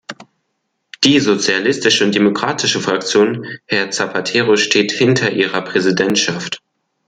Die 1.03 1.19
Sozialistische 1.19 2.03
und 2.03 2.15
Demokratische 2.15 2.79
Fraktion, 2.79 3.45
Herr 3.67 3.91
Zapatero, 3.91 4.55
steht 4.55 4.91
hinter 4.91 5.29
Ihrer 5.31 5.61
Präsidentschaft. 5.61 6.63